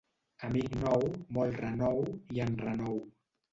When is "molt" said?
1.37-1.61